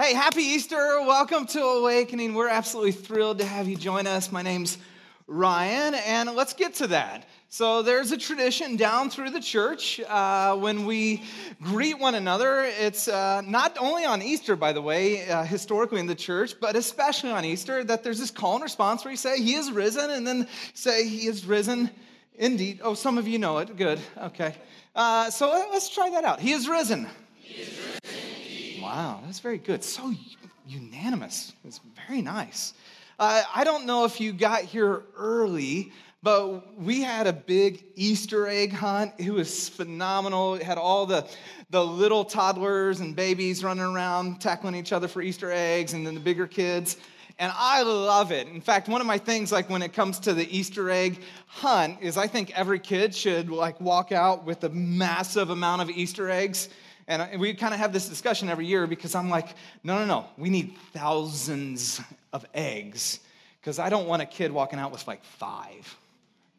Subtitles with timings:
[0.00, 1.02] Hey, happy Easter.
[1.02, 2.32] Welcome to Awakening.
[2.32, 4.32] We're absolutely thrilled to have you join us.
[4.32, 4.78] My name's
[5.26, 7.28] Ryan, and let's get to that.
[7.50, 11.22] So, there's a tradition down through the church uh, when we
[11.60, 12.64] greet one another.
[12.64, 16.76] It's uh, not only on Easter, by the way, uh, historically in the church, but
[16.76, 20.08] especially on Easter, that there's this call and response where you say, He is risen,
[20.08, 21.90] and then say, He is risen
[22.36, 22.80] indeed.
[22.82, 23.76] Oh, some of you know it.
[23.76, 24.00] Good.
[24.16, 24.54] Okay.
[24.96, 26.40] Uh, so, let's try that out.
[26.40, 27.06] He is risen.
[27.36, 28.19] He is risen.
[28.92, 29.84] Wow, that's very good.
[29.84, 30.12] So
[30.66, 31.52] unanimous.
[31.64, 32.74] It's very nice.
[33.20, 35.92] Uh, I don't know if you got here early,
[36.24, 39.12] but we had a big Easter egg hunt.
[39.16, 40.56] It was phenomenal.
[40.56, 41.24] It had all the,
[41.70, 46.14] the little toddlers and babies running around tackling each other for Easter eggs, and then
[46.14, 46.96] the bigger kids.
[47.38, 48.48] And I love it.
[48.48, 51.98] In fact, one of my things, like when it comes to the Easter egg hunt,
[52.00, 56.28] is I think every kid should like walk out with a massive amount of Easter
[56.28, 56.70] eggs
[57.10, 59.48] and we kind of have this discussion every year because I'm like,
[59.82, 62.00] no, no, no, we need thousands
[62.32, 63.18] of eggs
[63.60, 65.96] because I don't want a kid walking out with like five,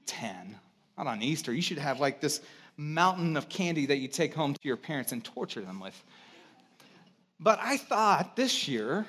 [0.06, 0.58] ten.
[0.98, 1.54] Not on Easter.
[1.54, 2.42] You should have like this
[2.76, 6.00] mountain of candy that you take home to your parents and torture them with.
[7.40, 9.06] But I thought this year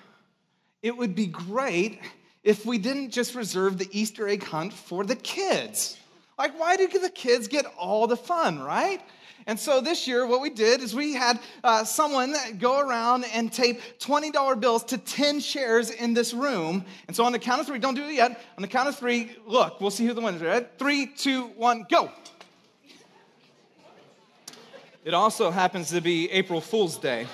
[0.81, 2.01] it would be great
[2.45, 5.97] if we didn't just reserve the Easter egg hunt for the kids.
[6.39, 9.01] Like, why do the kids get all the fun, right?
[9.47, 13.53] And so this year, what we did is we had uh, someone go around and
[13.53, 16.85] tape $20 bills to 10 chairs in this room.
[17.09, 18.41] And so on the count of three, don't do it yet.
[18.57, 20.65] On the count of three, look, we'll see who the winner is.
[20.79, 22.11] Three, two, one, go.
[25.05, 27.27] It also happens to be April Fool's Day.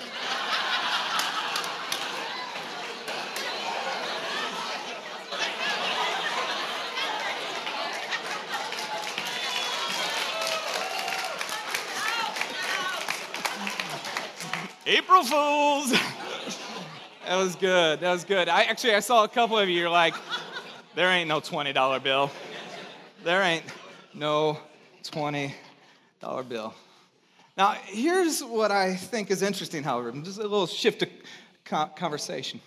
[15.19, 15.91] April Fools.
[17.27, 18.01] that was good.
[18.01, 18.49] That was good.
[18.49, 19.77] I actually I saw a couple of you.
[19.77, 20.15] You're like,
[20.95, 22.31] there ain't no twenty dollar bill.
[23.25, 23.65] There ain't
[24.15, 24.59] no
[25.03, 25.55] twenty
[26.21, 26.73] dollar bill.
[27.57, 29.83] Now here's what I think is interesting.
[29.83, 31.09] However, just a little shift of
[31.97, 32.61] conversation.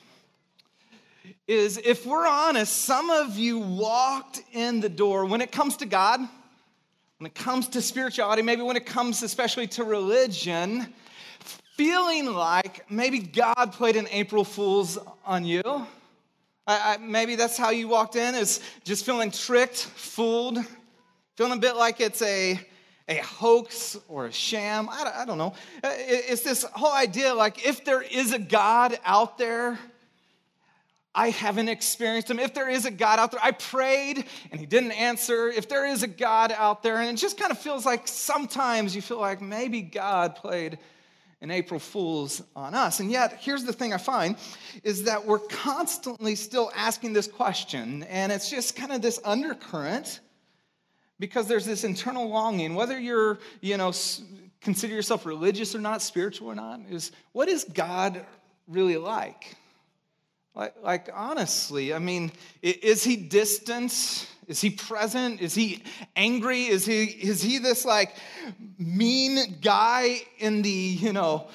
[1.47, 5.85] Is if we're honest, some of you walked in the door when it comes to
[5.85, 6.19] God,
[7.19, 10.93] when it comes to spirituality, maybe when it comes especially to religion,
[11.81, 15.63] feeling like maybe God played an April Fool's on you.
[16.67, 20.59] I, I, maybe that's how you walked in, is just feeling tricked, fooled,
[21.37, 22.59] feeling a bit like it's a,
[23.07, 24.89] a hoax or a sham.
[24.91, 25.55] I, I don't know.
[25.83, 29.79] Uh, it's this whole idea like if there is a God out there,
[31.15, 32.37] I haven't experienced him.
[32.37, 35.49] If there is a God out there, I prayed and he didn't answer.
[35.49, 38.95] If there is a God out there, and it just kind of feels like sometimes
[38.95, 40.77] you feel like maybe God played
[41.41, 42.99] and April Fools on us.
[42.99, 44.35] And yet, here's the thing I find
[44.83, 50.19] is that we're constantly still asking this question, and it's just kind of this undercurrent
[51.19, 53.91] because there's this internal longing, whether you're, you know,
[54.59, 58.25] consider yourself religious or not, spiritual or not, is what is God
[58.67, 59.55] really like?
[60.55, 62.31] Like, like honestly, I mean,
[62.61, 64.27] is he distant?
[64.51, 65.39] Is he present?
[65.39, 65.81] Is he
[66.17, 66.65] angry?
[66.65, 68.13] Is he, is he this like
[68.77, 71.47] mean guy in the, you know,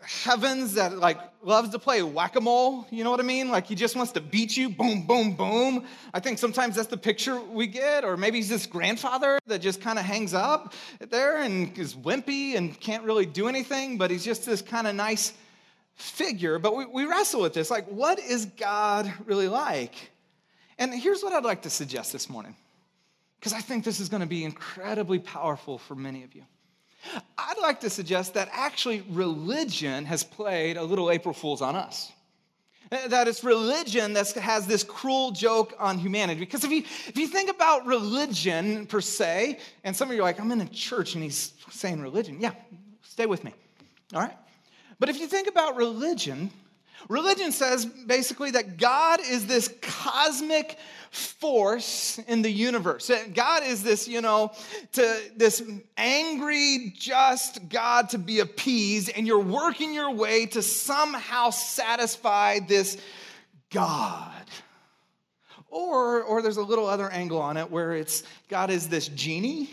[0.00, 2.88] heavens that like loves to play whack-a-mole?
[2.90, 3.48] You know what i mean?
[3.48, 4.68] Like he just wants to beat you?
[4.70, 5.84] Boom boom boom.
[6.12, 8.04] I think sometimes that's the picture we get.
[8.04, 10.74] Or maybe he's this grandfather that just kind of hangs up
[11.10, 14.96] there and is wimpy and can't really do anything but he's just this kind of
[14.96, 15.32] nice
[15.94, 16.58] figure.
[16.58, 17.70] But we, we wrestle with this.
[17.70, 20.11] Like what is god really like
[20.78, 22.56] and here's what I'd like to suggest this morning,
[23.38, 26.42] because I think this is going to be incredibly powerful for many of you.
[27.36, 32.12] I'd like to suggest that actually religion has played a little April Fool's on us.
[33.08, 36.40] That it's religion that has this cruel joke on humanity.
[36.40, 40.24] Because if you, if you think about religion per se, and some of you are
[40.24, 42.36] like, I'm in a church and he's saying religion.
[42.38, 42.52] Yeah,
[43.02, 43.54] stay with me.
[44.12, 44.36] All right?
[44.98, 46.50] But if you think about religion,
[47.08, 50.78] Religion says basically that God is this cosmic
[51.10, 53.10] force in the universe.
[53.34, 54.52] God is this, you know,
[54.92, 55.62] to this
[55.96, 62.96] angry, just God to be appeased, and you're working your way to somehow satisfy this
[63.70, 64.30] God.
[65.68, 69.70] Or, or there's a little other angle on it where it's God is this genie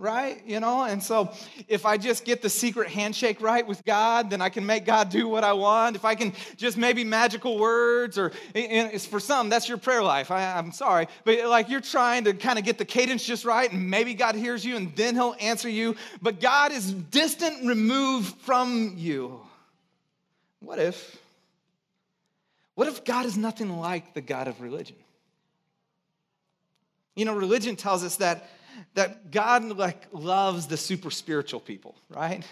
[0.00, 0.42] right?
[0.46, 1.30] You know, and so
[1.68, 5.10] if I just get the secret handshake right with God, then I can make God
[5.10, 5.94] do what I want.
[5.94, 10.30] If I can just maybe magical words, or it's for some, that's your prayer life.
[10.30, 13.70] I, I'm sorry, but like you're trying to kind of get the cadence just right,
[13.70, 15.96] and maybe God hears you, and then He'll answer you.
[16.22, 19.38] But God is distant, removed from you.
[20.60, 21.18] What if?
[22.74, 24.96] What if God is nothing like the God of religion?
[27.14, 28.48] You know, religion tells us that,
[28.94, 32.44] that God like loves the super spiritual people, right?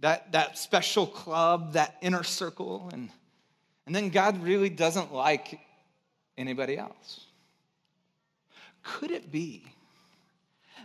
[0.00, 3.10] That, that special club, that inner circle, and,
[3.86, 5.58] and then God really doesn't like
[6.36, 7.26] anybody else.
[8.82, 9.64] Could it be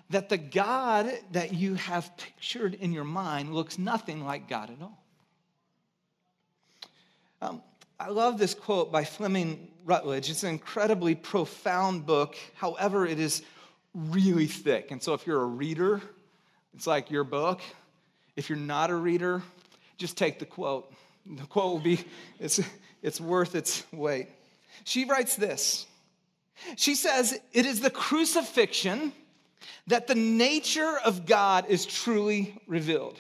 [0.10, 4.82] that the God that you have pictured in your mind looks nothing like God at
[4.82, 5.04] all?
[7.42, 7.62] Um,
[8.00, 10.30] I love this quote by Fleming Rutledge.
[10.30, 12.36] It's an incredibly profound book.
[12.56, 13.44] However, it is
[13.94, 14.92] really thick.
[14.92, 16.02] And so if you're a reader,
[16.74, 17.62] it's like your book.
[18.36, 19.42] If you're not a reader,
[19.98, 20.94] just take the quote.
[21.26, 22.00] The quote will be,
[22.40, 22.60] it's,
[23.02, 24.28] it's worth its weight.
[24.84, 25.86] She writes this
[26.78, 29.14] She says, It is the crucifixion
[29.88, 33.20] that the nature of God is truly revealed.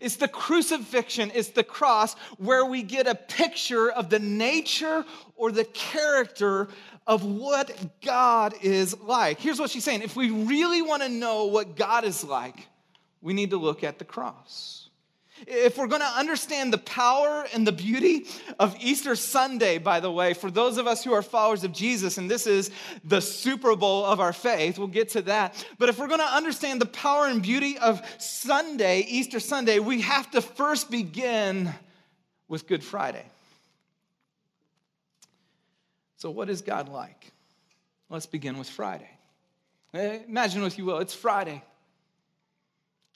[0.00, 5.04] It's the crucifixion, it's the cross where we get a picture of the nature
[5.36, 6.68] or the character
[7.06, 7.70] of what
[8.00, 9.38] God is like.
[9.38, 12.68] Here's what she's saying if we really want to know what God is like,
[13.20, 14.88] we need to look at the cross.
[15.46, 18.26] If we're going to understand the power and the beauty
[18.58, 22.16] of Easter Sunday, by the way, for those of us who are followers of Jesus,
[22.16, 22.70] and this is
[23.04, 25.66] the Super Bowl of our faith, we'll get to that.
[25.78, 30.00] But if we're going to understand the power and beauty of Sunday, Easter Sunday, we
[30.00, 31.72] have to first begin
[32.48, 33.24] with Good Friday.
[36.16, 37.32] So, what is God like?
[38.08, 39.10] Let's begin with Friday.
[39.92, 41.62] Eh, imagine, if you will, it's Friday.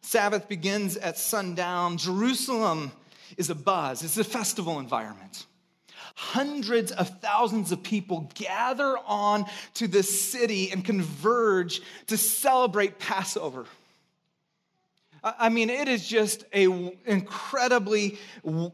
[0.02, 1.98] Sabbath begins at sundown.
[1.98, 2.92] Jerusalem
[3.36, 5.46] is a buzz, it's a festival environment.
[6.14, 13.66] Hundreds of thousands of people gather on to the city and converge to celebrate Passover.
[15.22, 18.18] I mean, it is just an incredibly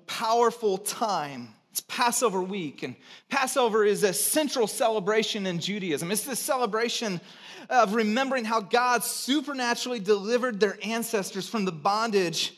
[0.07, 1.49] powerful time.
[1.75, 2.95] It's Passover week, and
[3.29, 6.13] Passover is a central celebration in Judaism.
[6.13, 7.21] It's the celebration
[7.69, 12.57] of remembering how God supernaturally delivered their ancestors from the bondage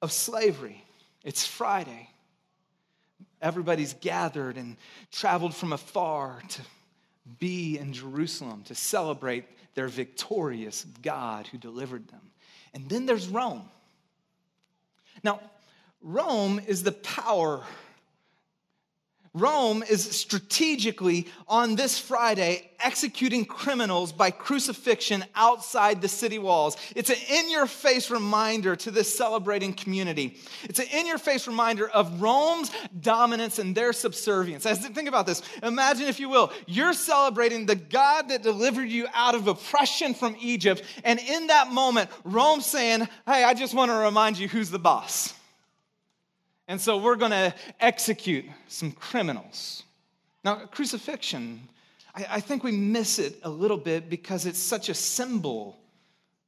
[0.00, 0.84] of slavery.
[1.24, 2.08] It's Friday.
[3.40, 4.76] Everybody's gathered and
[5.10, 6.62] traveled from afar to
[7.40, 9.44] be in Jerusalem to celebrate
[9.74, 12.30] their victorious God who delivered them.
[12.74, 13.68] And then there's Rome.
[15.24, 15.40] Now,
[16.00, 17.64] Rome is the power
[19.34, 26.76] Rome is strategically on this Friday executing criminals by crucifixion outside the city walls.
[26.94, 30.36] It's an in your face reminder to this celebrating community.
[30.64, 32.70] It's an in your face reminder of Rome's
[33.00, 34.66] dominance and their subservience.
[34.66, 39.06] As think about this, imagine if you will, you're celebrating the God that delivered you
[39.14, 43.90] out of oppression from Egypt, and in that moment, Rome's saying, Hey, I just want
[43.90, 45.32] to remind you who's the boss.
[46.68, 49.82] And so we're going to execute some criminals.
[50.44, 51.68] Now, crucifixion,
[52.14, 55.78] I, I, think we miss it a little bit because it's such a symbol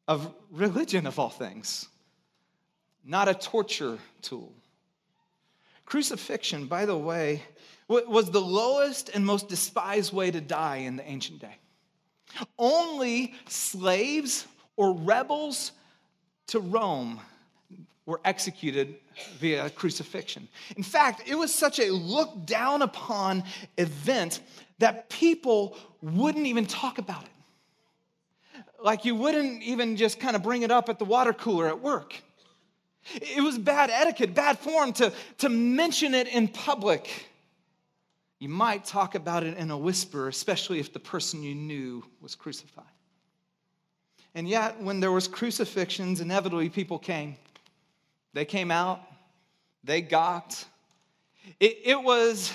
[0.07, 1.89] of religion, of all things,
[3.05, 4.53] not a torture tool.
[5.87, 7.43] Crucifixion, by the way,
[7.89, 11.57] was the lowest and most despised way to die in the ancient day.
[12.59, 14.47] Only slaves
[14.77, 15.73] or rebels
[16.49, 17.21] to Rome
[18.07, 18.97] were executed
[19.39, 20.49] via crucifixion.
[20.77, 23.45] In fact, it was such a looked down upon
[23.79, 24.41] event
[24.79, 28.63] that people wouldn't even talk about it.
[28.83, 31.81] Like you wouldn't even just kind of bring it up at the water cooler at
[31.81, 32.15] work.
[33.15, 37.27] It was bad etiquette, bad form to, to mention it in public.
[38.39, 42.35] You might talk about it in a whisper, especially if the person you knew was
[42.35, 42.85] crucified.
[44.35, 47.37] And yet, when there was crucifixions, inevitably people came
[48.35, 49.01] they came out,
[49.85, 50.67] they gawked.
[51.61, 52.53] It, it was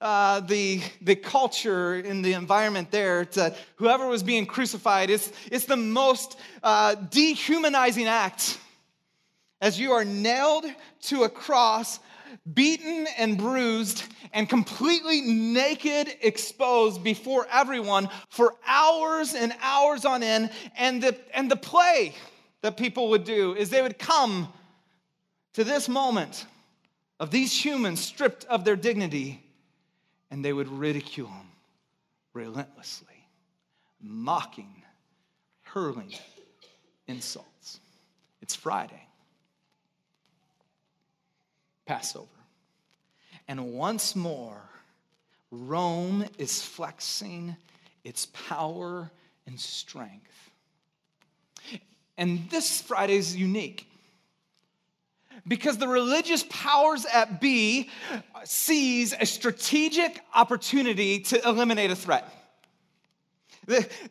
[0.00, 3.24] uh, the, the culture in the environment there
[3.76, 8.58] whoever was being crucified, it's, it's the most uh, dehumanizing act.
[9.60, 10.64] As you are nailed
[11.02, 12.00] to a cross,
[12.54, 20.50] beaten and bruised, and completely naked, exposed before everyone for hours and hours on end.
[20.78, 22.14] And the, and the play
[22.62, 24.50] that people would do is they would come
[25.54, 26.46] to this moment
[27.18, 29.42] of these humans stripped of their dignity,
[30.30, 31.50] and they would ridicule them
[32.32, 33.26] relentlessly,
[34.00, 34.82] mocking,
[35.62, 36.12] hurling
[37.06, 37.80] insults.
[38.40, 39.06] It's Friday,
[41.86, 42.26] Passover.
[43.48, 44.62] And once more,
[45.50, 47.56] Rome is flexing
[48.04, 49.10] its power
[49.46, 50.50] and strength.
[52.16, 53.89] And this Friday is unique
[55.46, 57.90] because the religious powers at B
[58.44, 62.32] sees a strategic opportunity to eliminate a threat.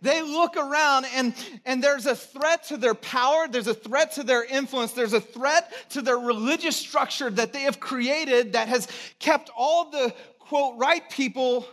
[0.01, 1.33] They look around and,
[1.65, 5.19] and there's a threat to their power, there's a threat to their influence, there's a
[5.21, 8.87] threat to their religious structure that they have created that has
[9.19, 11.67] kept all the quote right people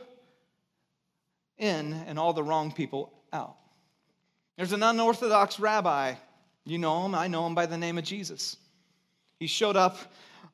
[1.58, 3.56] in and all the wrong people out.
[4.56, 6.14] There's an unorthodox rabbi.
[6.64, 8.56] You know him, I know him by the name of Jesus.
[9.38, 9.98] He showed up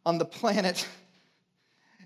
[0.04, 0.86] on the planet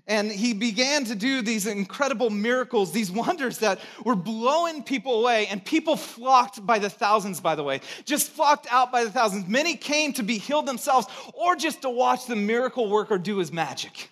[0.07, 5.47] and he began to do these incredible miracles, these wonders that were blowing people away.
[5.47, 9.47] And people flocked by the thousands, by the way, just flocked out by the thousands.
[9.47, 13.51] Many came to be healed themselves or just to watch the miracle worker do his
[13.51, 14.09] magic.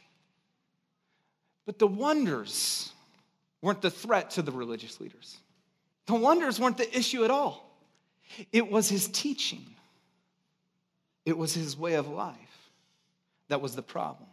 [1.65, 2.91] But the wonders
[3.61, 5.37] weren't the threat to the religious leaders,
[6.07, 7.61] the wonders weren't the issue at all.
[8.51, 9.65] It was his teaching,
[11.25, 12.44] it was his way of life
[13.47, 14.29] that was the problem.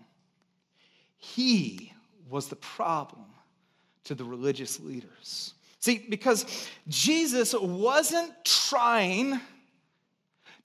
[1.19, 1.92] He
[2.28, 3.26] was the problem
[4.04, 5.54] to the religious leaders.
[5.78, 9.40] See, because Jesus wasn't trying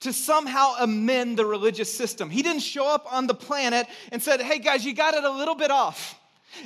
[0.00, 2.30] to somehow amend the religious system.
[2.30, 5.30] He didn't show up on the planet and said, hey guys, you got it a
[5.30, 6.18] little bit off.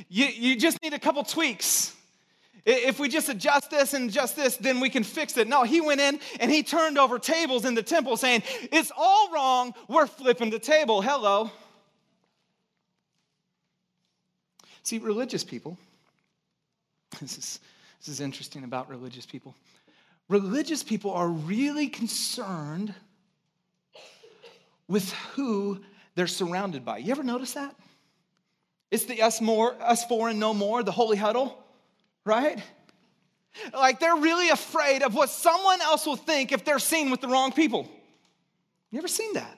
[0.07, 1.95] You, you just need a couple tweaks.
[2.65, 5.47] If we just adjust this and adjust this, then we can fix it.
[5.47, 9.31] No, he went in and he turned over tables in the temple saying, It's all
[9.33, 9.73] wrong.
[9.89, 11.01] We're flipping the table.
[11.01, 11.51] Hello.
[14.83, 15.77] See, religious people,
[17.21, 17.59] this is,
[17.99, 19.55] this is interesting about religious people.
[20.29, 22.93] Religious people are really concerned
[24.87, 25.79] with who
[26.15, 26.97] they're surrounded by.
[26.97, 27.75] You ever notice that?
[28.91, 31.57] It's the us more, us four and no more, the holy huddle,
[32.25, 32.61] right?
[33.73, 37.27] Like they're really afraid of what someone else will think if they're seen with the
[37.27, 37.89] wrong people.
[38.91, 39.57] You ever seen that?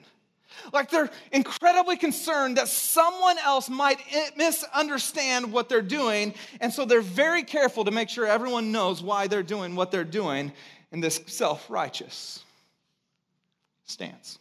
[0.73, 3.99] Like they're incredibly concerned that someone else might
[4.35, 6.33] misunderstand what they're doing.
[6.61, 10.03] And so they're very careful to make sure everyone knows why they're doing what they're
[10.03, 10.51] doing
[10.91, 12.43] in this self righteous
[13.85, 14.39] stance.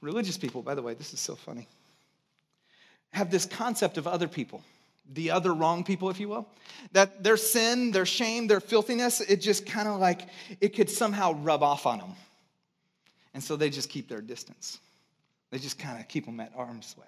[0.00, 1.66] Religious people, by the way, this is so funny,
[3.12, 4.62] have this concept of other people
[5.12, 6.48] the other wrong people, if you will,
[6.92, 10.22] that their sin, their shame, their filthiness, it just kind of like
[10.60, 12.14] it could somehow rub off on them.
[13.34, 14.78] And so they just keep their distance.
[15.54, 17.06] They just kind of keep them at arm's way.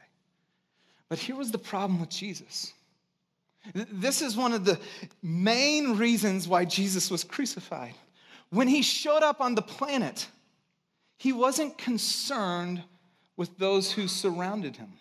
[1.09, 2.73] But here was the problem with Jesus.
[3.75, 4.79] This is one of the
[5.21, 7.95] main reasons why Jesus was crucified.
[8.51, 10.29] When he showed up on the planet,
[11.17, 12.85] he wasn't concerned
[13.37, 14.93] with those who surrounded him.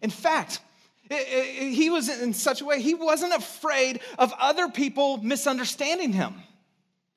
[0.00, 0.60] In fact,
[1.10, 6.34] he was in such a way, he wasn't afraid of other people misunderstanding him.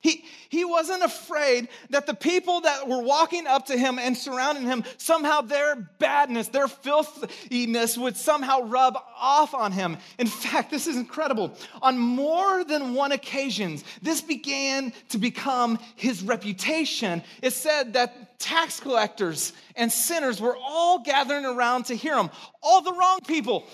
[0.02, 4.64] He, he wasn't afraid that the people that were walking up to him and surrounding
[4.64, 9.96] him, somehow their badness, their filthiness would somehow rub off on him.
[10.18, 11.56] In fact, this is incredible.
[11.80, 17.22] On more than one occasion, this began to become his reputation.
[17.40, 22.28] It said that tax collectors and sinners were all gathering around to hear him,
[22.60, 23.68] all the wrong people.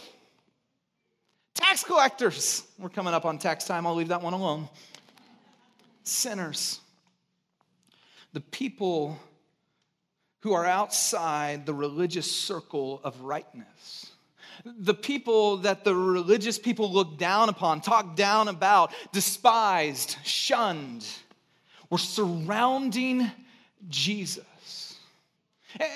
[1.55, 2.65] Tax collectors.
[2.79, 3.87] We're coming up on tax time.
[3.87, 4.69] I'll leave that one alone
[6.09, 6.81] sinners,
[8.33, 9.19] the people
[10.41, 14.13] who are outside the religious circle of rightness.
[14.65, 21.07] The people that the religious people look down upon, talk down about, despised, shunned,
[21.91, 23.31] were surrounding
[23.89, 24.45] Jesus.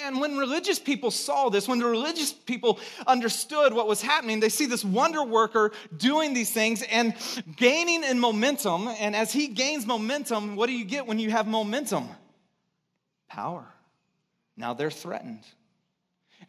[0.05, 4.51] And when religious people saw this, when the religious people understood what was happening, they
[4.51, 7.15] see this wonder worker doing these things and
[7.57, 8.89] gaining in momentum.
[8.89, 12.09] And as he gains momentum, what do you get when you have momentum?
[13.29, 13.67] Power.
[14.57, 15.45] Now they're threatened.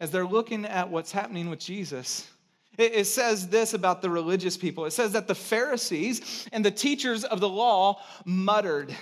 [0.00, 2.28] As they're looking at what's happening with Jesus,
[2.76, 4.84] it says this about the religious people.
[4.84, 8.94] It says that the Pharisees and the teachers of the law muttered.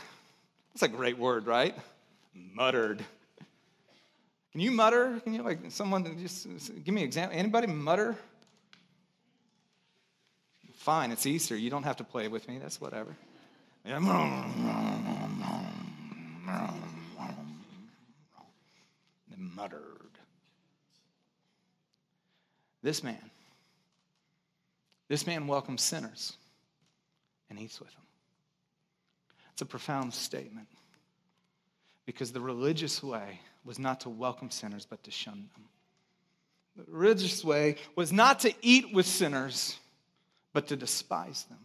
[0.75, 1.75] That's a great word, right?
[2.35, 3.03] Muttered.
[4.53, 5.19] Can you mutter?
[5.25, 6.47] Can you like someone just
[6.85, 7.39] give me an example?
[7.39, 8.17] Anybody mutter?
[10.75, 11.57] Fine, it's Easter.
[11.57, 12.59] You don't have to play with me.
[12.59, 13.17] That's whatever.
[13.85, 13.99] They
[19.39, 20.19] muttered.
[22.83, 23.31] This man,
[25.09, 26.37] this man welcomes sinners
[27.49, 28.03] and eats with them.
[29.53, 30.69] It's a profound statement
[32.07, 35.65] because the religious way was not to welcome sinners, but to shun them.
[36.77, 39.79] The religious way was not to eat with sinners,
[40.53, 41.59] but to despise them.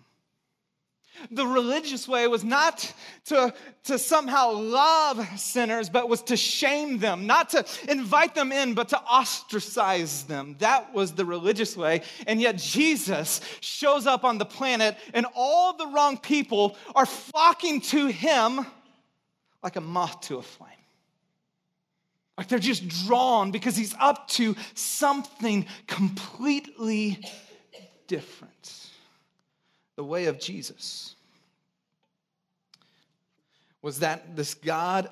[1.32, 2.94] The religious way was not
[3.26, 3.54] to,
[3.86, 8.90] to somehow love sinners, but was to shame them, not to invite them in, but
[8.90, 10.56] to ostracize them.
[10.60, 12.02] That was the religious way.
[12.28, 17.82] And yet Jesus shows up on the planet, and all the wrong people are flocking
[17.82, 18.66] to him
[19.64, 20.77] like a moth to a flame.
[22.38, 27.20] Like they're just drawn because he's up to something completely
[28.08, 28.88] different
[29.98, 31.16] the way of Jesus
[33.82, 35.10] was that this God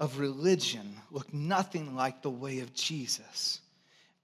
[0.00, 3.60] of religion looked nothing like the way of Jesus.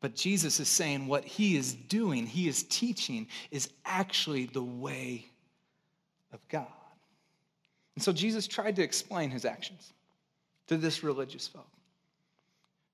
[0.00, 5.26] But Jesus is saying what he is doing, he is teaching, is actually the way
[6.32, 6.66] of God.
[7.94, 9.92] And so Jesus tried to explain his actions
[10.68, 11.68] to this religious folk,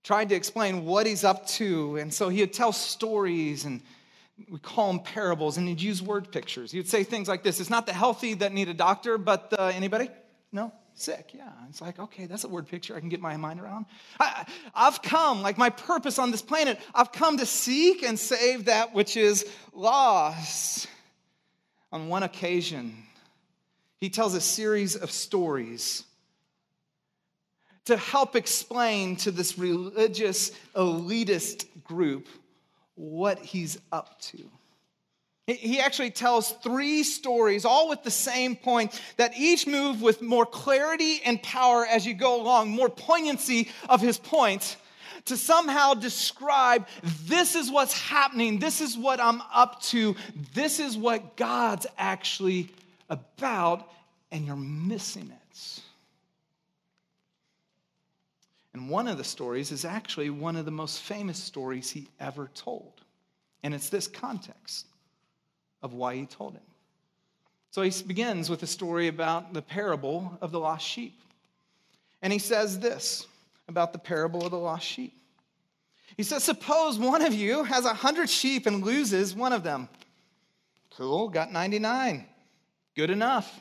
[0.04, 1.96] tried to explain what he's up to.
[1.96, 3.80] And so he would tell stories and
[4.50, 6.72] we call them parables, and he'd use word pictures.
[6.72, 9.70] He'd say things like this It's not the healthy that need a doctor, but uh,
[9.74, 10.10] anybody?
[10.52, 10.72] No?
[10.96, 11.50] Sick, yeah.
[11.68, 13.86] It's like, okay, that's a word picture I can get my mind around.
[14.20, 18.66] I, I've come, like my purpose on this planet, I've come to seek and save
[18.66, 20.88] that which is lost.
[21.90, 22.96] On one occasion,
[24.00, 26.04] he tells a series of stories
[27.86, 32.28] to help explain to this religious elitist group
[32.94, 34.38] what he's up to.
[35.46, 40.46] He actually tells three stories, all with the same point, that each move with more
[40.46, 44.76] clarity and power as you go along, more poignancy of his point,
[45.26, 46.86] to somehow describe
[47.26, 50.16] this is what's happening, this is what I'm up to,
[50.54, 52.70] this is what God's actually
[53.10, 53.90] about,
[54.30, 55.80] and you're missing it.
[58.74, 62.50] And one of the stories is actually one of the most famous stories he ever
[62.54, 63.00] told.
[63.62, 64.86] And it's this context
[65.82, 66.62] of why he told it.
[67.70, 71.20] So he begins with a story about the parable of the lost sheep.
[72.20, 73.26] And he says this
[73.68, 75.14] about the parable of the lost sheep.
[76.16, 79.88] He says, Suppose one of you has a hundred sheep and loses one of them.
[80.96, 82.26] Cool, got 99.
[82.94, 83.60] Good enough.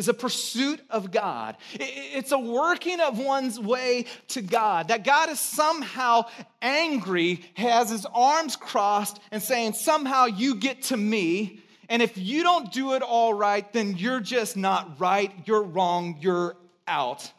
[0.00, 1.58] is a pursuit of God.
[1.74, 4.88] It's a working of one's way to God.
[4.88, 6.24] That God is somehow
[6.62, 11.60] angry, has his arms crossed, and saying, somehow you get to me.
[11.90, 15.30] And if you don't do it all right, then you're just not right.
[15.44, 16.16] You're wrong.
[16.22, 16.56] You're
[16.88, 17.30] out.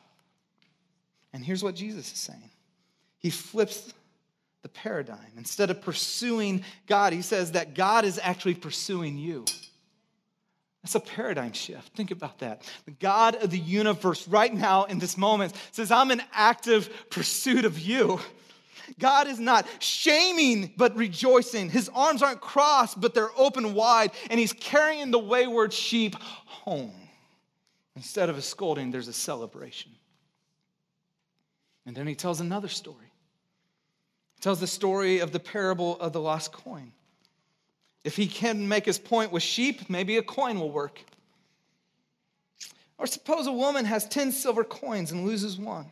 [1.33, 2.51] And here's what Jesus is saying
[3.17, 3.91] He flips
[4.61, 5.17] the paradigm.
[5.35, 9.45] Instead of pursuing God, He says that God is actually pursuing you.
[10.83, 11.95] That's a paradigm shift.
[11.95, 12.63] Think about that.
[12.85, 17.65] The God of the universe, right now in this moment, says, I'm in active pursuit
[17.65, 18.19] of you.
[18.99, 21.69] God is not shaming, but rejoicing.
[21.69, 26.93] His arms aren't crossed, but they're open wide, and He's carrying the wayward sheep home.
[27.95, 29.91] Instead of a scolding, there's a celebration.
[31.85, 33.11] And then He tells another story.
[34.35, 36.91] He tells the story of the parable of the lost coin.
[38.03, 41.03] If he can make his point with sheep, maybe a coin will work.
[42.97, 45.87] Or suppose a woman has 10 silver coins and loses one.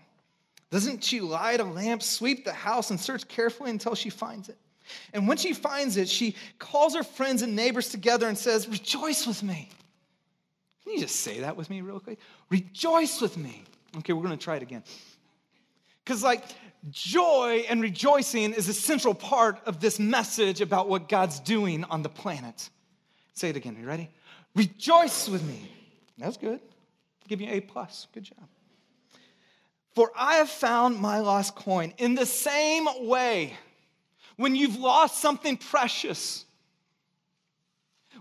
[0.71, 4.57] Doesn't she light a lamp, sweep the house, and search carefully until she finds it?
[5.13, 9.25] And when she finds it, she calls her friends and neighbors together and says, Rejoice
[9.25, 9.69] with me.
[10.83, 12.19] Can you just say that with me real quick?
[12.49, 13.63] Rejoice with me.
[13.97, 14.83] Okay, we're going to try it again.
[16.09, 16.43] Because, like,
[16.89, 22.01] joy and rejoicing is a central part of this message about what God's doing on
[22.01, 22.71] the planet.
[23.35, 23.77] Say it again.
[23.77, 24.09] Are you ready?
[24.55, 25.71] Rejoice with me.
[26.17, 26.59] That's good.
[26.59, 28.07] I'll give you A plus.
[28.11, 28.49] Good job.
[29.93, 31.93] For I have found my lost coin.
[31.99, 33.53] In the same way,
[34.35, 36.43] when you've lost something precious,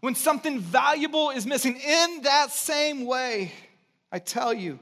[0.00, 3.50] when something valuable is missing, in that same way,
[4.12, 4.78] I tell you,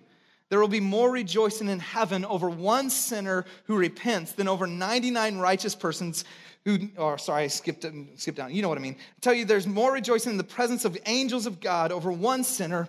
[0.48, 5.38] there will be more rejoicing in heaven over one sinner who repents than over 99
[5.38, 6.24] righteous persons
[6.64, 8.52] who, or sorry, I skipped, um, skipped down.
[8.52, 8.96] You know what I mean.
[8.98, 12.44] I tell you, there's more rejoicing in the presence of angels of God over one
[12.44, 12.88] sinner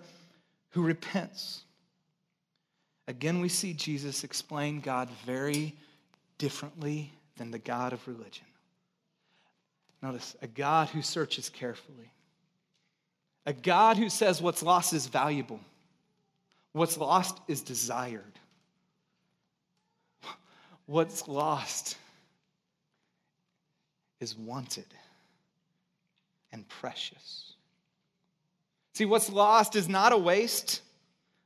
[0.71, 1.63] who repents.
[3.07, 5.75] Again, we see Jesus explain God very
[6.37, 8.45] differently than the God of religion.
[10.01, 12.11] Notice, a God who searches carefully,
[13.45, 15.59] a God who says what's lost is valuable
[16.77, 18.21] What's lost is desired.
[20.85, 21.97] What's lost
[24.19, 24.85] is wanted
[26.51, 27.53] and precious.
[28.93, 30.81] See, what's lost is not a waste.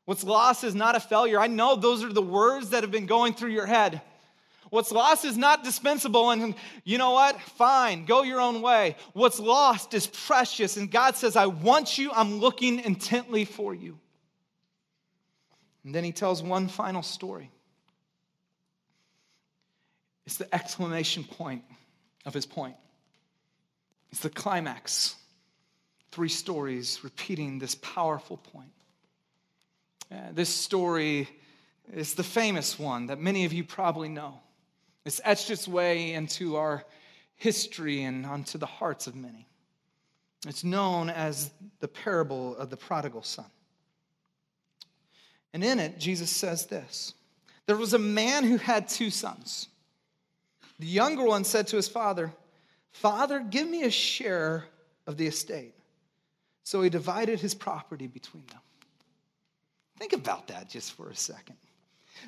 [0.03, 1.39] What's lost is not a failure.
[1.39, 4.01] I know those are the words that have been going through your head.
[4.69, 7.39] What's lost is not dispensable, and you know what?
[7.41, 8.97] Fine, go your own way.
[9.13, 13.97] What's lost is precious, and God says, I want you, I'm looking intently for you.
[15.83, 17.51] And then he tells one final story.
[20.25, 21.63] It's the exclamation point
[22.25, 22.75] of his point,
[24.11, 25.15] it's the climax.
[26.11, 28.73] Three stories repeating this powerful point.
[30.11, 31.29] Uh, this story
[31.93, 34.41] is the famous one that many of you probably know.
[35.05, 36.83] It's etched its way into our
[37.37, 39.47] history and onto the hearts of many.
[40.45, 43.45] It's known as the parable of the prodigal son.
[45.53, 47.13] And in it, Jesus says this
[47.65, 49.67] There was a man who had two sons.
[50.79, 52.33] The younger one said to his father,
[52.91, 54.65] Father, give me a share
[55.05, 55.75] of the estate.
[56.63, 58.59] So he divided his property between them.
[59.99, 61.57] Think about that just for a second.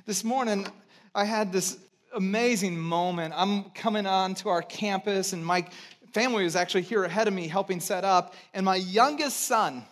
[0.06, 0.68] This morning,
[1.16, 1.78] I had this
[2.14, 3.34] amazing moment.
[3.36, 5.66] I'm coming on to our campus, and my
[6.12, 8.36] family was actually here ahead of me helping set up.
[8.54, 9.84] And my youngest son,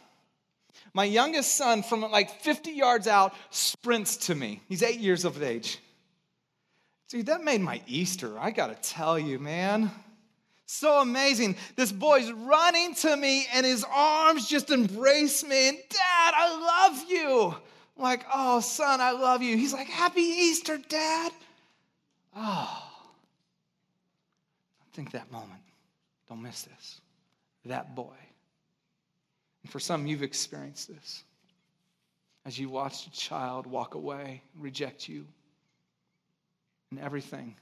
[0.93, 4.61] my youngest son from like 50 yards out sprints to me.
[4.67, 5.79] He's eight years of age.
[7.09, 8.37] Dude, that made my Easter.
[8.39, 9.91] I gotta tell you, man.
[10.65, 11.57] So amazing.
[11.75, 15.69] This boy's running to me and his arms just embrace me.
[15.69, 17.55] And dad, I love you.
[17.97, 19.57] I'm like, oh, son, I love you.
[19.57, 21.33] He's like, happy Easter, dad.
[22.35, 22.83] Oh.
[24.93, 25.61] Think that moment.
[26.29, 27.01] Don't miss this.
[27.65, 28.15] That boy.
[29.63, 31.23] And for some, you've experienced this.
[32.45, 35.27] As you watched a child walk away, reject you,
[36.89, 37.55] and everything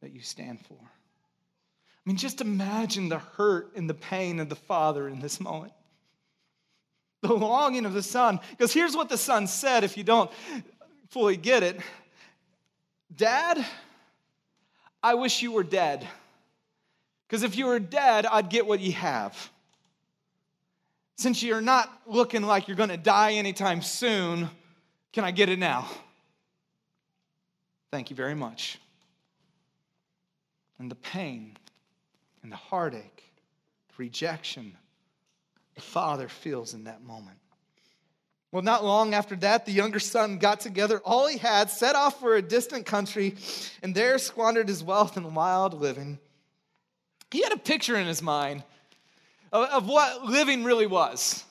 [0.00, 0.78] that you stand for.
[0.80, 5.72] I mean, just imagine the hurt and the pain of the father in this moment.
[7.20, 8.38] The longing of the son.
[8.50, 10.30] Because here's what the son said if you don't
[11.10, 11.80] fully get it
[13.14, 13.64] Dad,
[15.02, 16.06] I wish you were dead.
[17.26, 19.50] Because if you were dead, I'd get what you have.
[21.18, 24.48] Since you're not looking like you're going to die anytime soon,
[25.12, 25.88] can I get it now?
[27.90, 28.78] Thank you very much.
[30.78, 31.56] And the pain
[32.42, 33.24] and the heartache,
[33.88, 34.76] the rejection
[35.74, 37.38] the father feels in that moment.
[38.50, 42.18] Well, not long after that, the younger son got together all he had, set off
[42.18, 43.36] for a distant country,
[43.82, 46.18] and there squandered his wealth in wild living.
[47.30, 48.64] He had a picture in his mind
[49.52, 51.44] of, of what living really was.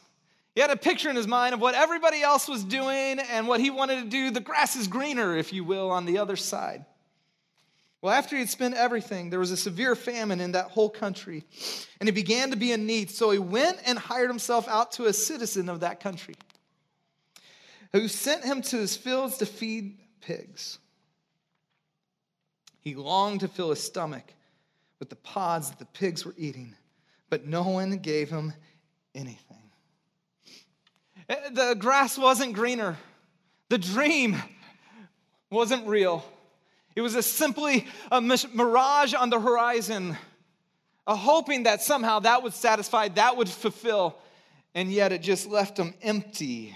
[0.56, 3.60] He had a picture in his mind of what everybody else was doing and what
[3.60, 4.32] he wanted to do.
[4.32, 6.86] The grass is greener, if you will, on the other side.
[8.02, 11.44] Well, after he had spent everything, there was a severe famine in that whole country,
[12.00, 13.12] and he began to be in need.
[13.12, 16.36] So he went and hired himself out to a citizen of that country
[17.92, 20.80] who sent him to his fields to feed pigs.
[22.82, 24.34] He longed to fill his stomach
[25.00, 26.76] with the pods that the pigs were eating,
[27.30, 28.54] but no one gave him
[29.13, 29.58] anything.
[31.30, 32.98] Eh, the grass wasn't greener,
[33.70, 34.36] the dream
[35.50, 36.24] wasn't real.
[36.96, 40.18] It was a simply a mirage on the horizon,
[41.06, 44.18] a hoping that somehow that would satisfy, that would fulfill,
[44.74, 46.76] and yet it just left him empty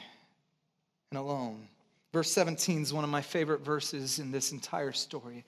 [1.10, 1.68] and alone.
[2.14, 5.44] Verse 17 is one of my favorite verses in this entire story.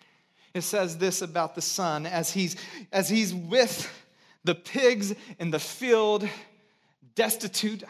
[0.53, 2.55] It says this about the son as he's,
[2.91, 3.89] as he's with
[4.43, 6.27] the pigs in the field,
[7.15, 7.83] destitute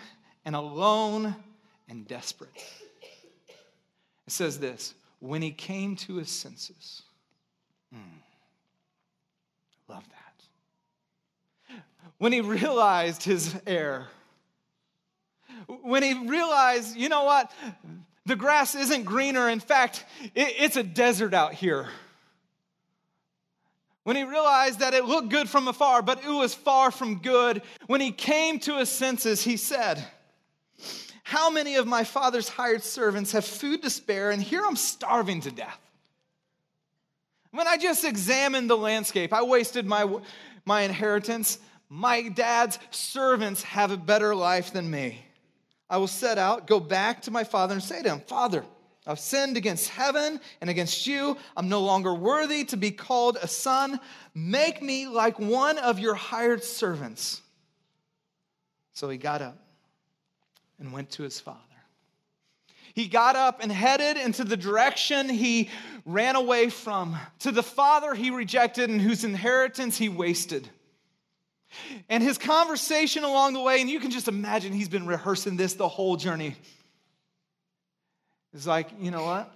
[0.45, 1.35] and alone
[1.89, 2.51] and desperate.
[4.27, 7.03] It says this when he came to his senses.
[7.93, 7.99] Mm,
[9.87, 11.77] love that.
[12.17, 14.07] When he realized his error
[15.81, 17.51] when he realized, you know what?
[18.25, 19.49] The grass isn't greener.
[19.49, 21.87] In fact, it, it's a desert out here.
[24.03, 27.61] When he realized that it looked good from afar, but it was far from good,
[27.87, 30.03] when he came to his senses, he said,
[31.23, 35.39] How many of my father's hired servants have food to spare, and here I'm starving
[35.41, 35.79] to death?
[37.51, 40.19] When I just examined the landscape, I wasted my,
[40.65, 41.59] my inheritance.
[41.87, 45.23] My dad's servants have a better life than me.
[45.89, 48.65] I will set out, go back to my father, and say to him, Father,
[49.05, 51.37] I've sinned against heaven and against you.
[51.57, 53.99] I'm no longer worthy to be called a son.
[54.33, 57.41] Make me like one of your hired servants.
[58.93, 59.57] So he got up
[60.79, 61.59] and went to his father.
[62.93, 65.69] He got up and headed into the direction he
[66.05, 70.69] ran away from, to the father he rejected and whose inheritance he wasted.
[72.07, 75.73] And his conversation along the way, and you can just imagine he's been rehearsing this
[75.73, 76.55] the whole journey.
[78.53, 79.51] It's like, you know what?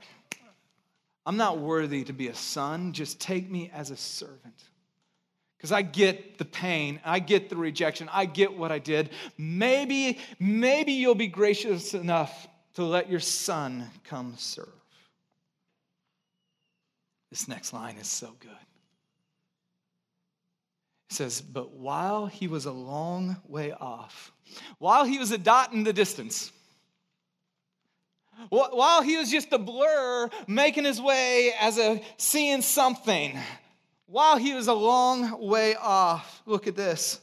[1.26, 2.94] I'm not worthy to be a son.
[2.94, 4.64] Just take me as a servant.
[5.58, 9.10] Because I get the pain, I get the rejection, I get what I did.
[9.38, 14.70] Maybe, maybe you'll be gracious enough to let your son come serve.
[17.32, 18.52] This next line is so good.
[21.10, 24.32] It says, But while he was a long way off,
[24.78, 26.52] while he was a dot in the distance,
[28.50, 33.38] while he was just a blur making his way as a seeing something,
[34.06, 37.20] while he was a long way off, look at this.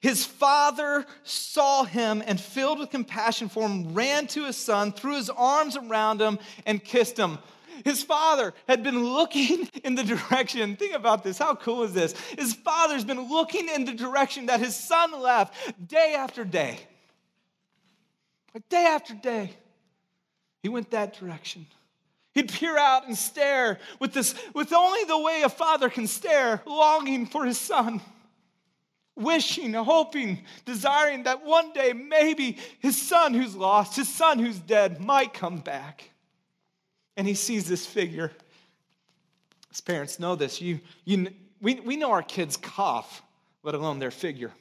[0.00, 5.16] His father saw him and, filled with compassion for him, ran to his son, threw
[5.16, 7.38] his arms around him, and kissed him.
[7.84, 10.76] His father had been looking in the direction.
[10.76, 11.38] Think about this.
[11.38, 12.12] How cool is this?
[12.36, 15.54] His father's been looking in the direction that his son left
[15.88, 16.80] day after day.
[18.68, 19.52] Day after day.
[20.68, 21.66] He went that direction.
[22.34, 26.60] He'd peer out and stare with this, with only the way a father can stare,
[26.66, 28.02] longing for his son,
[29.16, 35.00] wishing, hoping, desiring that one day maybe his son who's lost, his son who's dead,
[35.00, 36.10] might come back.
[37.16, 38.30] And he sees this figure.
[39.70, 40.60] His parents know this.
[40.60, 41.30] You, you,
[41.62, 43.22] we, we know our kids cough,
[43.62, 44.52] let alone their figure.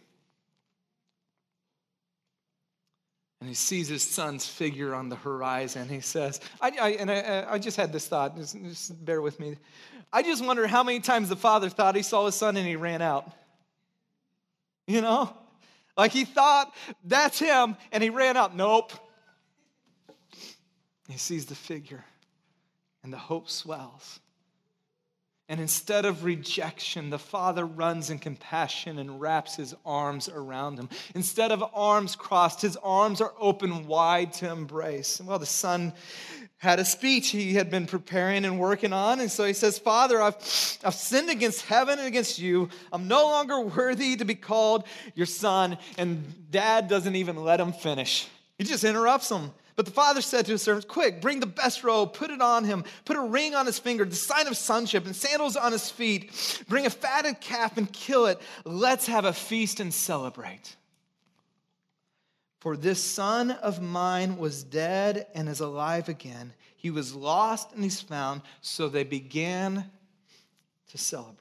[3.39, 5.88] And he sees his son's figure on the horizon.
[5.88, 9.39] He says, I, I and I, I, just had this thought, just, just bear with
[9.39, 9.58] me.
[10.12, 12.76] I just wonder how many times the father thought he saw his son and he
[12.76, 13.32] ran out.
[14.88, 15.36] You know?
[15.97, 16.73] Like he thought,
[17.04, 18.56] that's him, and he ran out.
[18.56, 18.93] Nope.
[21.10, 22.04] He sees the figure,
[23.04, 24.19] and the hope swells.
[25.50, 30.90] And instead of rejection, the father runs in compassion and wraps his arms around him.
[31.16, 35.22] Instead of arms crossed, his arms are open wide to embrace.
[35.22, 35.94] Well, the son
[36.58, 39.22] had a speech he had been preparing and working on.
[39.22, 40.36] And so he says, Father, I've,
[40.84, 42.68] I've sinned against heaven and against you.
[42.92, 44.84] I'm no longer worthy to be called
[45.16, 45.78] your son.
[45.98, 49.52] And dad doesn't even let him finish, he just interrupts him.
[49.78, 52.63] But the father said to his servants, Quick, bring the best robe, put it on
[52.63, 55.90] him, put a ring on his finger, the sign of sonship, and sandals on his
[55.92, 56.63] feet.
[56.68, 58.42] Bring a fatted calf and kill it.
[58.66, 60.76] Let's have a feast and celebrate.
[62.60, 66.54] For this son of mine was dead and is alive again.
[66.76, 68.42] He was lost and he's found.
[68.62, 69.86] So they began
[70.90, 71.36] to celebrate.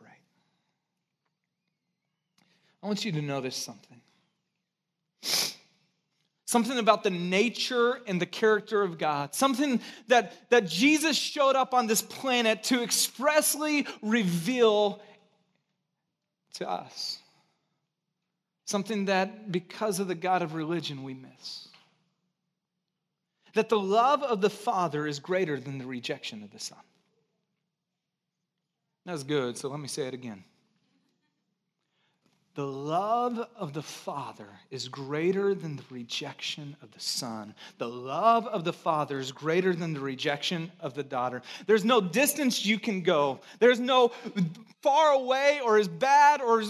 [2.83, 3.96] I want you to notice something
[6.46, 11.74] something about the nature and the character of God, something that, that Jesus showed up
[11.74, 15.02] on this planet to expressly reveal
[16.54, 17.18] to us.
[18.64, 21.68] Something that, because of the God of religion, we miss.
[23.54, 26.78] That the love of the Father is greater than the rejection of the Son.
[29.04, 30.44] That's good, so let me say it again.
[32.57, 37.55] The love of the Father is greater than the rejection of the Son.
[37.77, 41.42] The love of the Father is greater than the rejection of the daughter.
[41.66, 43.40] There's no distance you can go.
[43.59, 44.09] There's no
[44.81, 46.62] far away or as bad or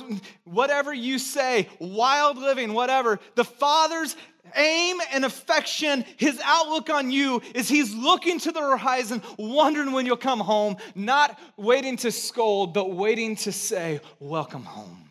[0.42, 3.20] whatever you say, wild living, whatever.
[3.36, 4.16] The Father's
[4.56, 10.04] aim and affection, his outlook on you is he's looking to the horizon, wondering when
[10.04, 15.05] you'll come home, not waiting to scold, but waiting to say, Welcome home.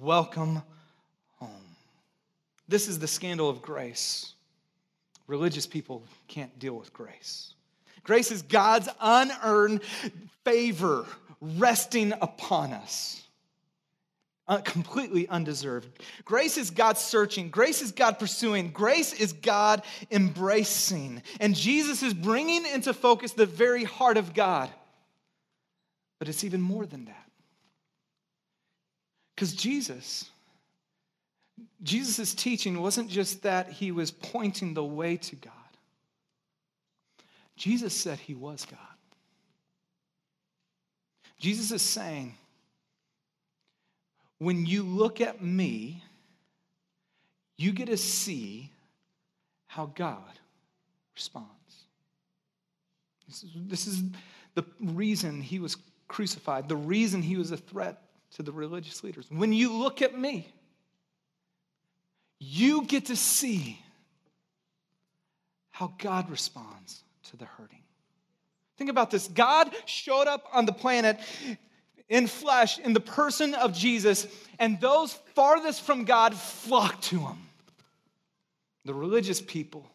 [0.00, 0.62] Welcome
[1.38, 1.50] home.
[2.68, 4.32] This is the scandal of grace.
[5.26, 7.54] Religious people can't deal with grace.
[8.04, 9.82] Grace is God's unearned
[10.44, 11.04] favor
[11.40, 13.22] resting upon us,
[14.46, 15.88] uh, completely undeserved.
[16.24, 19.82] Grace is God searching, grace is God pursuing, grace is God
[20.12, 21.22] embracing.
[21.40, 24.70] And Jesus is bringing into focus the very heart of God.
[26.20, 27.27] But it's even more than that.
[29.38, 30.28] Because Jesus,
[31.80, 35.52] Jesus' teaching wasn't just that he was pointing the way to God.
[37.54, 38.80] Jesus said he was God.
[41.38, 42.34] Jesus is saying,
[44.38, 46.02] when you look at me,
[47.56, 48.72] you get to see
[49.68, 50.40] how God
[51.14, 51.48] responds.
[53.28, 54.02] This is, this is
[54.56, 55.76] the reason he was
[56.08, 58.02] crucified, the reason he was a threat
[58.36, 59.26] to the religious leaders.
[59.30, 60.46] When you look at me,
[62.38, 63.80] you get to see
[65.70, 67.82] how God responds to the hurting.
[68.76, 71.18] Think about this God showed up on the planet
[72.08, 74.26] in flesh in the person of Jesus,
[74.58, 77.36] and those farthest from God flocked to him.
[78.84, 79.86] The religious people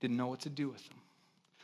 [0.00, 0.98] didn't know what to do with him.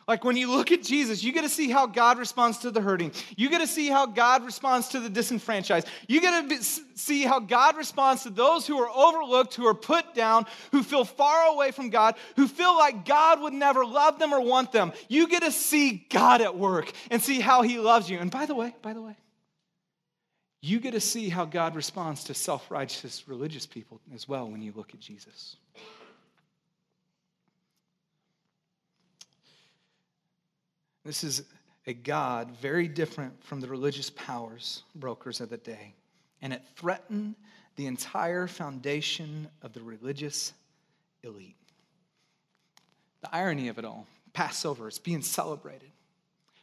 [0.09, 2.81] Like when you look at Jesus, you get to see how God responds to the
[2.81, 3.12] hurting.
[3.37, 5.87] You get to see how God responds to the disenfranchised.
[6.09, 10.15] You get to see how God responds to those who are overlooked, who are put
[10.15, 14.33] down, who feel far away from God, who feel like God would never love them
[14.33, 14.93] or want them.
[15.09, 18.19] You get to see God at work and see how he loves you.
[18.19, 19.17] And by the way, by the way,
[20.61, 24.62] you get to see how God responds to self righteous religious people as well when
[24.62, 25.57] you look at Jesus.
[31.05, 31.43] This is
[31.87, 35.95] a God very different from the religious powers brokers of the day,
[36.41, 37.35] and it threatened
[37.77, 40.53] the entire foundation of the religious
[41.23, 41.57] elite.
[43.23, 45.91] The irony of it all Passover is being celebrated.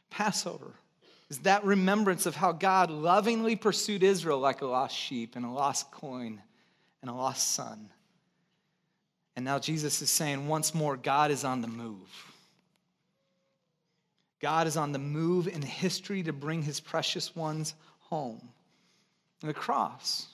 [0.09, 0.73] Passover
[1.29, 5.51] is that remembrance of how God lovingly pursued Israel like a lost sheep and a
[5.51, 6.41] lost coin
[7.01, 7.89] and a lost son.
[9.35, 12.28] And now Jesus is saying once more, God is on the move.
[14.39, 18.49] God is on the move in history to bring his precious ones home.
[19.41, 20.27] The cross.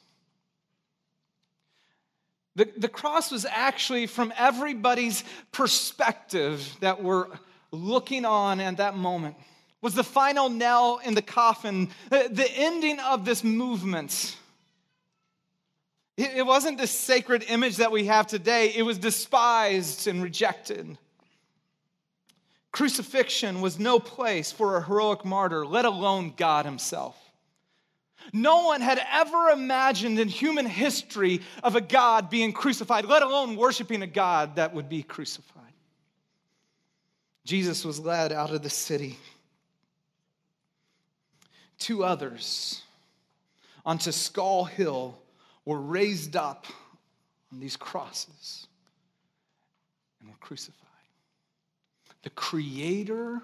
[2.56, 7.28] The, the cross was actually, from everybody's perspective that we're
[7.72, 9.36] looking on at that moment,
[9.82, 14.36] was the final nail in the coffin, the ending of this movement.
[16.18, 20.98] It wasn't the sacred image that we have today, it was despised and rejected.
[22.76, 27.18] Crucifixion was no place for a heroic martyr, let alone God Himself.
[28.34, 33.56] No one had ever imagined in human history of a God being crucified, let alone
[33.56, 35.72] worshiping a God that would be crucified.
[37.46, 39.18] Jesus was led out of the city.
[41.78, 42.82] Two others
[43.86, 45.18] onto Skull Hill
[45.64, 46.66] were raised up
[47.54, 48.68] on these crosses
[50.20, 50.85] and were crucified
[52.26, 53.40] the creator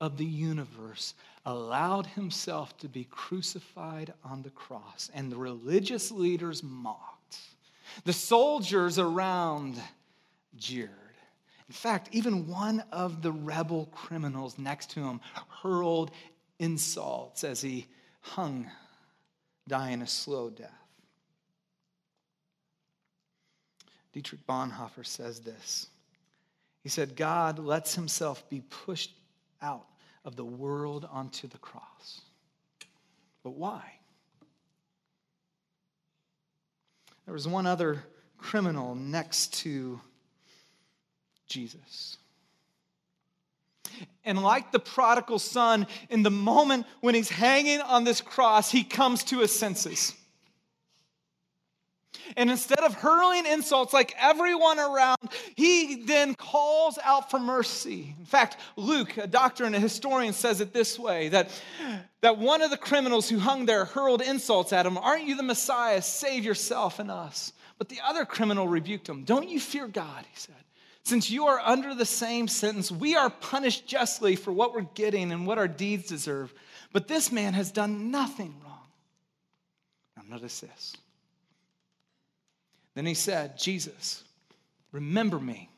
[0.00, 1.12] of the universe,
[1.44, 7.36] allowed himself to be crucified on the cross, and the religious leaders mocked.
[8.04, 9.78] The soldiers around
[10.56, 10.88] jeered.
[11.68, 15.20] In fact, even one of the rebel criminals next to him
[15.62, 16.10] hurled
[16.58, 17.86] insults as he
[18.22, 18.70] hung,
[19.68, 20.70] dying a slow death.
[24.14, 25.88] Dietrich Bonhoeffer says this
[26.84, 29.10] he said, God lets himself be pushed
[29.60, 29.86] out
[30.24, 32.20] of the world onto the cross.
[33.42, 33.82] But why?
[37.24, 38.04] There was one other
[38.36, 39.98] criminal next to
[41.46, 42.18] Jesus.
[44.24, 48.84] And like the prodigal son, in the moment when he's hanging on this cross, he
[48.84, 50.14] comes to his senses.
[52.36, 55.18] And instead of hurling insults like everyone around,
[55.54, 58.14] he then calls out for mercy.
[58.18, 61.50] In fact, Luke, a doctor and a historian, says it this way that,
[62.20, 65.42] that one of the criminals who hung there hurled insults at him Aren't you the
[65.42, 66.02] Messiah?
[66.02, 67.52] Save yourself and us.
[67.78, 69.24] But the other criminal rebuked him.
[69.24, 70.54] Don't you fear God, he said.
[71.04, 75.32] Since you are under the same sentence, we are punished justly for what we're getting
[75.32, 76.54] and what our deeds deserve.
[76.92, 78.86] But this man has done nothing wrong.
[80.16, 80.94] Now, notice this.
[82.94, 84.22] Then he said, Jesus,
[84.92, 85.68] remember me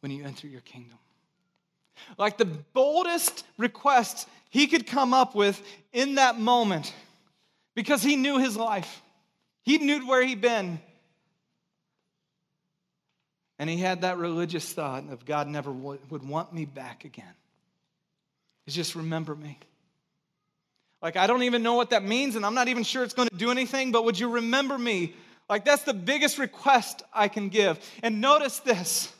[0.00, 0.98] when you enter your kingdom.
[2.16, 5.60] Like the boldest request he could come up with
[5.92, 6.94] in that moment
[7.74, 9.02] because he knew his life,
[9.62, 10.80] he knew where he'd been.
[13.60, 17.34] And he had that religious thought of God never would want me back again.
[18.66, 19.58] It's just remember me.
[21.00, 23.28] Like, I don't even know what that means, and I'm not even sure it's going
[23.28, 25.14] to do anything, but would you remember me?
[25.48, 27.78] Like, that's the biggest request I can give.
[28.02, 29.12] And notice this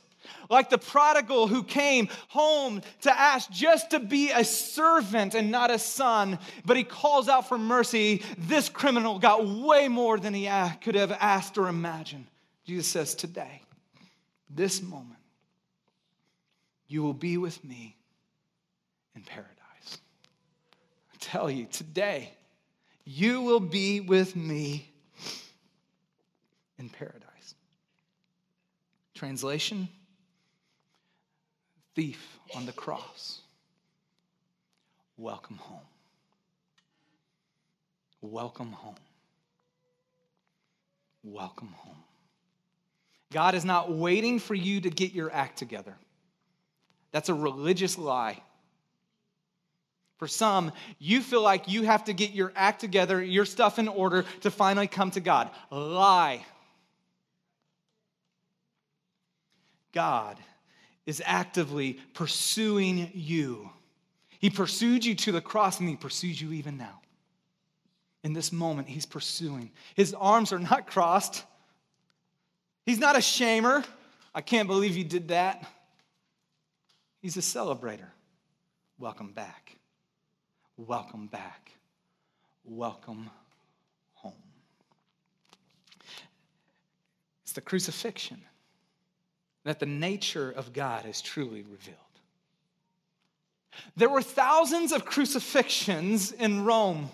[0.50, 5.70] like the prodigal who came home to ask just to be a servant and not
[5.70, 8.22] a son, but he calls out for mercy.
[8.38, 10.48] This criminal got way more than he
[10.80, 12.26] could have asked or imagined.
[12.64, 13.62] Jesus says, Today,
[14.48, 15.20] this moment,
[16.86, 17.96] you will be with me
[19.14, 19.57] in paradise
[21.20, 22.32] tell you today,
[23.04, 24.90] you will be with me
[26.78, 27.54] in paradise.
[29.14, 29.88] Translation
[31.98, 33.40] Thief on the cross.
[35.16, 35.80] Welcome home.
[38.20, 38.94] Welcome home.
[41.24, 41.96] Welcome home.
[43.32, 45.96] God is not waiting for you to get your act together.
[47.10, 48.40] That's a religious lie.
[50.18, 53.86] For some, you feel like you have to get your act together, your stuff in
[53.86, 55.48] order to finally come to God.
[55.70, 56.44] Lie.
[59.92, 60.36] God
[61.06, 63.70] is actively pursuing you.
[64.40, 67.00] He pursued you to the cross and he pursues you even now.
[68.24, 69.70] In this moment, he's pursuing.
[69.94, 71.44] His arms are not crossed.
[72.84, 73.84] He's not a shamer.
[74.34, 75.64] I can't believe you did that.
[77.20, 78.08] He's a celebrator.
[78.98, 79.77] Welcome back.
[80.78, 81.72] Welcome back.
[82.64, 83.30] Welcome
[84.14, 84.32] home.
[87.42, 88.40] It's the crucifixion
[89.64, 91.96] that the nature of God is truly revealed.
[93.96, 97.10] There were thousands of crucifixions in Rome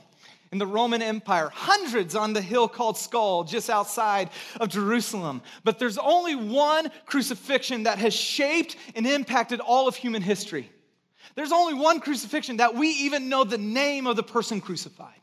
[0.53, 4.29] in the Roman Empire, hundreds on the hill called Skull, just outside
[4.61, 5.43] of Jerusalem.
[5.65, 10.71] But there's only one crucifixion that has shaped and impacted all of human history.
[11.35, 15.21] There's only one crucifixion that we even know the name of the person crucified.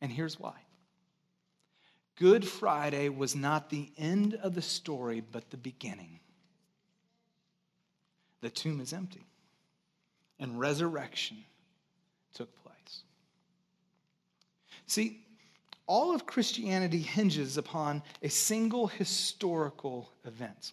[0.00, 0.54] And here's why
[2.16, 6.20] Good Friday was not the end of the story, but the beginning.
[8.40, 9.26] The tomb is empty,
[10.38, 11.38] and resurrection
[12.34, 13.02] took place.
[14.86, 15.20] See,
[15.86, 20.72] all of Christianity hinges upon a single historical event.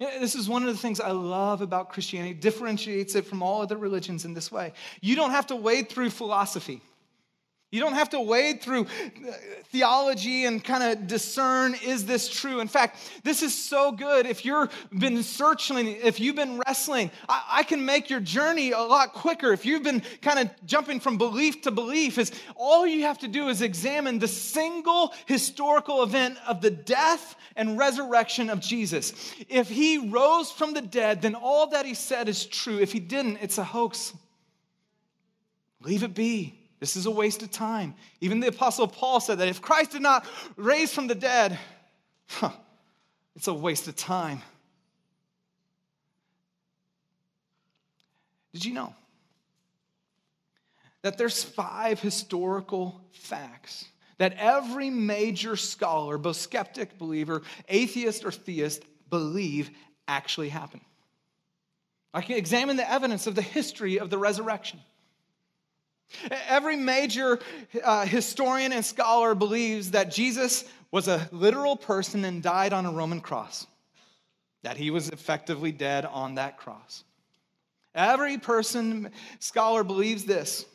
[0.00, 3.76] This is one of the things I love about Christianity, differentiates it from all other
[3.76, 4.72] religions in this way.
[5.02, 6.80] You don't have to wade through philosophy.
[7.72, 9.32] You don't have to wade through uh,
[9.66, 12.58] theology and kind of discern is this true?
[12.58, 14.26] In fact, this is so good.
[14.26, 18.80] If you've been searching, if you've been wrestling, I, I can make your journey a
[18.80, 19.52] lot quicker.
[19.52, 23.28] If you've been kind of jumping from belief to belief, is all you have to
[23.28, 29.32] do is examine the single historical event of the death and resurrection of Jesus.
[29.48, 32.78] If he rose from the dead, then all that he said is true.
[32.78, 34.12] If he didn't, it's a hoax.
[35.82, 36.59] Leave it be.
[36.80, 37.94] This is a waste of time.
[38.22, 40.26] Even the Apostle Paul said that if Christ did not
[40.56, 41.58] raise from the dead,
[42.26, 42.50] huh,
[43.36, 44.40] it's a waste of time.
[48.54, 48.94] Did you know
[51.02, 53.84] that there's five historical facts
[54.18, 59.70] that every major scholar, both skeptic, believer, atheist, or theist, believe
[60.08, 60.82] actually happened?
[62.12, 64.80] I can examine the evidence of the history of the resurrection.
[66.48, 67.38] Every major
[67.82, 72.90] uh, historian and scholar believes that Jesus was a literal person and died on a
[72.90, 73.66] Roman cross,
[74.62, 77.04] that he was effectively dead on that cross.
[77.94, 80.66] Every person, scholar, believes this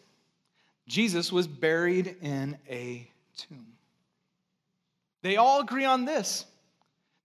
[0.88, 3.08] Jesus was buried in a
[3.38, 3.68] tomb.
[5.22, 6.46] They all agree on this.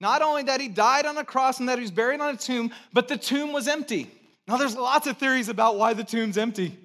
[0.01, 2.39] Not only that he died on a cross and that he was buried on a
[2.39, 4.11] tomb, but the tomb was empty.
[4.49, 6.79] Now, there's lots of theories about why the tomb's empty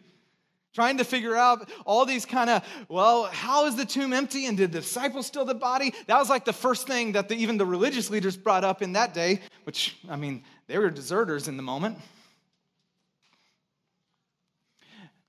[0.75, 4.57] trying to figure out all these kind of well how is the tomb empty and
[4.57, 5.93] did the disciples steal the body?
[6.07, 8.93] That was like the first thing that the, even the religious leaders brought up in
[8.93, 11.97] that day which i mean they were deserters in the moment.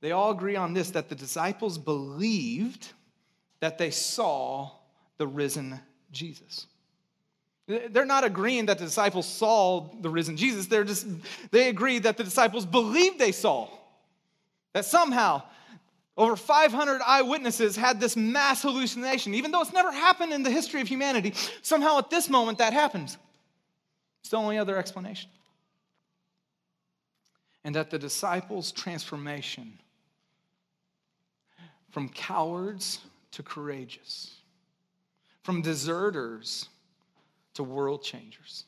[0.01, 2.93] They all agree on this that the disciples believed
[3.61, 4.71] that they saw
[5.19, 5.81] the risen
[6.13, 6.67] jesus.
[7.67, 10.67] They're not agreeing that the disciples saw the risen jesus.
[10.67, 11.07] They're just
[11.51, 13.69] they agree that the disciples believed they saw
[14.77, 15.43] that somehow
[16.19, 20.83] over 500 eyewitnesses had this mass hallucination, even though it's never happened in the history
[20.83, 21.33] of humanity.
[21.63, 23.17] Somehow at this moment that happens.
[24.21, 25.31] It's the only other explanation.
[27.65, 29.79] And that the disciples' transformation
[31.91, 32.99] from cowards
[33.31, 34.35] to courageous,
[35.43, 36.69] from deserters
[37.55, 38.65] to world changers.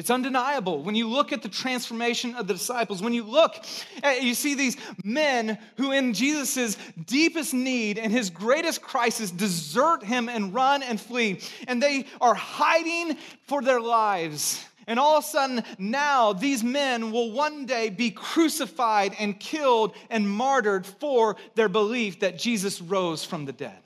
[0.00, 0.82] It's undeniable.
[0.82, 3.54] When you look at the transformation of the disciples, when you look
[4.02, 10.02] at, you see these men who, in Jesus' deepest need and his greatest crisis, desert
[10.02, 11.42] him and run and flee.
[11.68, 14.64] And they are hiding for their lives.
[14.86, 19.94] And all of a sudden, now these men will one day be crucified and killed
[20.08, 23.82] and martyred for their belief that Jesus rose from the dead.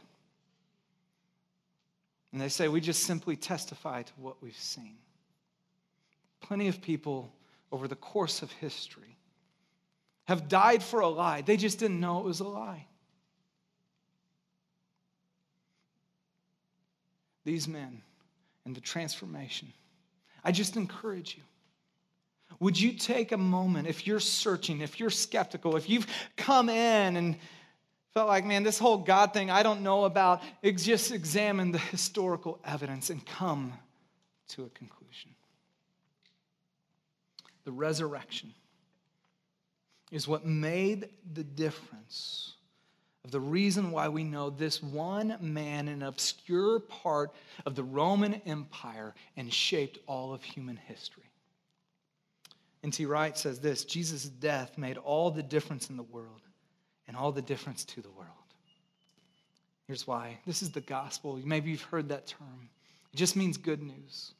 [2.30, 4.94] And they say, We just simply testify to what we've seen.
[6.45, 7.32] Plenty of people
[7.72, 9.16] over the course of history
[10.24, 11.40] have died for a lie.
[11.40, 12.86] They just didn't know it was a lie.
[17.47, 18.03] These men
[18.66, 19.72] and the transformation.
[20.45, 21.42] I just encourage you.
[22.61, 27.16] Would you take a moment if you're searching, if you're skeptical, if you've come in
[27.16, 27.36] and
[28.12, 32.61] felt like, man, this whole God thing I don't know about, just examine the historical
[32.66, 33.72] evidence and come
[34.49, 35.34] to a conclusion.
[37.64, 38.52] The resurrection
[40.10, 42.54] is what made the difference
[43.24, 47.30] of the reason why we know this one man, in an obscure part
[47.64, 51.24] of the Roman Empire, and shaped all of human history.
[52.82, 53.06] N.T.
[53.06, 56.42] Wright says this Jesus' death made all the difference in the world
[57.08, 58.28] and all the difference to the world.
[59.86, 61.40] Here's why this is the gospel.
[61.42, 62.68] Maybe you've heard that term,
[63.12, 64.32] it just means good news.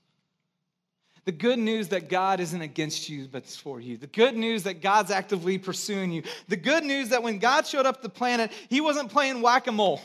[1.25, 3.97] The good news that God isn't against you, but it's for you.
[3.97, 6.23] The good news that God's actively pursuing you.
[6.49, 9.73] The good news that when God showed up the planet, he wasn't playing whack a
[9.73, 10.03] mole,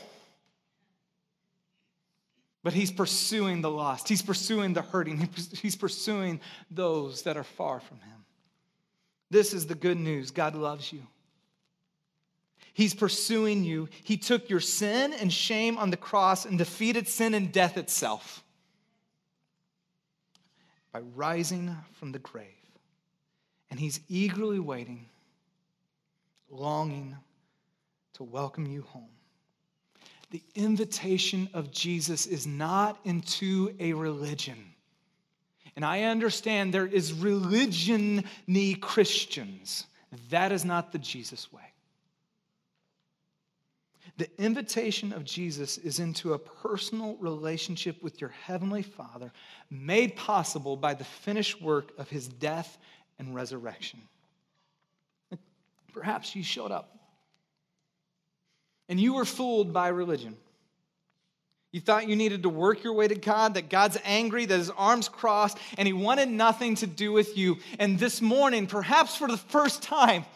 [2.62, 4.08] but he's pursuing the lost.
[4.08, 5.28] He's pursuing the hurting.
[5.60, 6.40] He's pursuing
[6.70, 8.24] those that are far from him.
[9.30, 11.02] This is the good news God loves you.
[12.72, 13.88] He's pursuing you.
[14.04, 18.39] He took your sin and shame on the cross and defeated sin and death itself
[20.92, 22.46] by rising from the grave.
[23.70, 25.06] And he's eagerly waiting,
[26.50, 27.16] longing
[28.14, 29.08] to welcome you home.
[30.30, 34.58] The invitation of Jesus is not into a religion.
[35.76, 38.24] And I understand there is religion
[38.74, 39.86] Christians.
[40.30, 41.69] That is not the Jesus way.
[44.20, 49.32] The invitation of Jesus is into a personal relationship with your Heavenly Father,
[49.70, 52.76] made possible by the finished work of His death
[53.18, 53.98] and resurrection.
[55.94, 56.98] Perhaps you showed up
[58.90, 60.36] and you were fooled by religion.
[61.72, 64.68] You thought you needed to work your way to God, that God's angry, that his
[64.68, 67.56] arms crossed, and he wanted nothing to do with you.
[67.78, 70.26] And this morning, perhaps for the first time,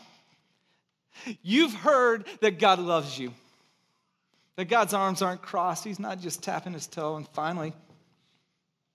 [1.43, 3.35] you've heard that God loves you.
[4.57, 5.85] That God's arms aren't crossed.
[5.85, 7.75] He's not just tapping his toe and finally,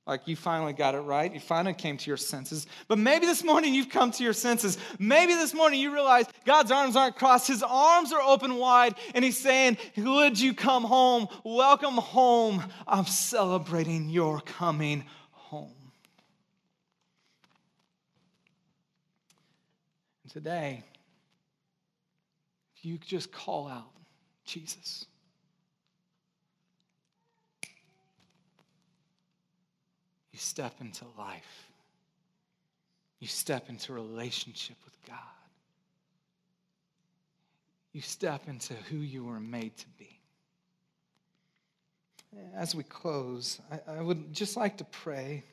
[0.10, 1.32] like you finally got it right.
[1.32, 2.66] You finally came to your senses.
[2.88, 4.78] But maybe this morning you've come to your senses.
[4.98, 7.48] Maybe this morning you realize God's arms aren't crossed.
[7.48, 11.28] His arms are open wide, and He's saying, Would you come home?
[11.44, 12.64] Welcome home.
[12.88, 15.76] I'm celebrating your coming home.
[20.24, 20.84] And today,
[22.76, 23.92] if you just call out
[24.44, 25.06] Jesus.
[30.40, 31.68] You step into life.
[33.20, 35.18] You step into relationship with God.
[37.92, 40.18] You step into who you were made to be.
[42.56, 45.44] As we close, I, I would just like to pray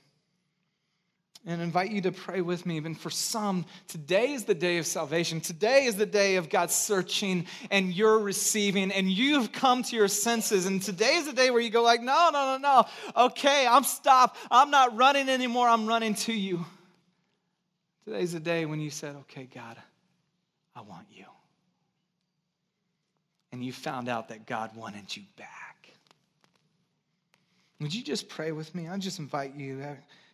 [1.47, 2.77] and invite you to pray with me.
[2.77, 5.41] Even for some, today is the day of salvation.
[5.41, 10.09] Today is the day of God searching and you're receiving and you've come to your
[10.09, 10.67] senses.
[10.67, 13.25] And today is the day where you go like, no, no, no, no.
[13.27, 14.37] Okay, I'm stopped.
[14.51, 15.69] I'm not running anymore.
[15.69, 16.67] I'm running to you.
[18.05, 19.77] Today's the day when you said, okay, God,
[20.75, 21.25] I want you.
[23.53, 25.93] And you found out that God wanted you back.
[27.81, 28.89] Would you just pray with me?
[28.89, 29.81] I just invite you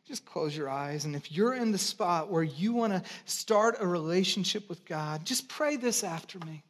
[0.07, 1.05] just close your eyes.
[1.05, 5.25] And if you're in the spot where you want to start a relationship with God,
[5.25, 6.63] just pray this after me.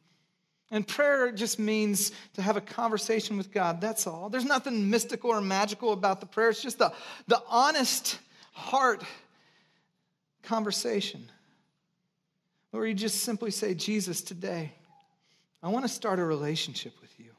[0.71, 3.79] And prayer just means to have a conversation with God.
[3.79, 4.29] That's all.
[4.29, 6.49] There's nothing mystical or magical about the prayer.
[6.49, 6.91] It's just the,
[7.27, 8.17] the honest
[8.53, 9.03] heart
[10.41, 11.29] conversation.
[12.71, 14.71] Or you just simply say, Jesus, today,
[15.61, 17.29] I want to start a relationship with you.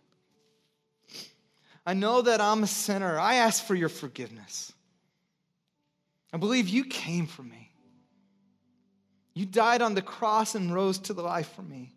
[1.85, 3.19] I know that I'm a sinner.
[3.19, 4.73] I ask for your forgiveness.
[6.35, 7.71] I believe you came for me.
[9.35, 11.95] You died on the cross and rose to the life for me.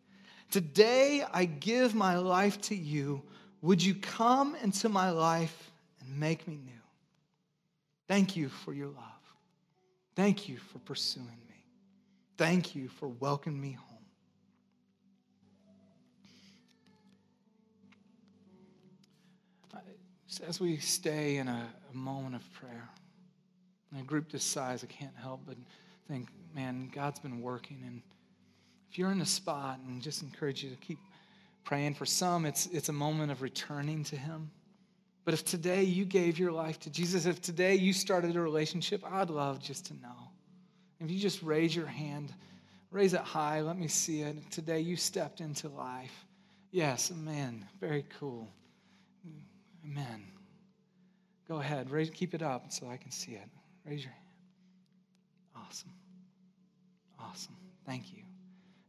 [0.52, 3.24] Today, I give my life to you.
[3.64, 6.72] Would you come into my life and make me new?
[8.08, 9.04] Thank you for your love.
[10.16, 11.64] Thank you for pursuing me.
[12.38, 13.88] Thank you for welcoming me home.
[20.48, 22.88] As we stay in a, moment of prayer,
[23.92, 25.56] in a group this size, I can't help but
[26.08, 27.82] think, man, God's been working.
[27.86, 28.02] And
[28.92, 31.00] if you're in a spot, and just encourage you to keep
[31.68, 31.94] praying.
[31.94, 34.50] For some, it's, it's a moment of returning to Him.
[35.26, 39.04] But if today you gave your life to Jesus, if today you started a relationship,
[39.06, 40.32] I'd love just to know.
[41.02, 42.34] If you just raise your hand,
[42.90, 44.50] raise it high, let me see it.
[44.50, 46.26] Today you stepped into life.
[46.72, 47.66] Yes, amen.
[47.82, 48.48] Very cool.
[49.86, 50.24] Amen.
[51.50, 53.50] Go ahead, raise, keep it up so I can see it.
[53.88, 54.24] Raise your hand.
[55.56, 55.92] Awesome.
[57.20, 57.56] Awesome.
[57.86, 58.24] Thank you.